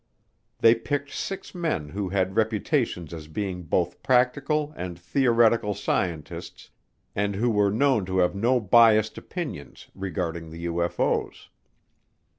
They 0.57 0.73
picked 0.73 1.11
six 1.11 1.53
men 1.53 1.89
who 1.89 2.09
had 2.09 2.35
reputations 2.35 3.13
as 3.13 3.27
being 3.27 3.61
both 3.61 4.01
practical 4.01 4.73
and 4.75 4.97
theoretical 4.97 5.75
scientists 5.75 6.71
and 7.15 7.35
who 7.35 7.51
were 7.51 7.69
known 7.69 8.05
to 8.07 8.17
have 8.17 8.33
no 8.33 8.59
biased 8.59 9.19
opinions 9.19 9.91
regarding 9.93 10.49
the 10.49 10.65
UFO's. 10.65 11.49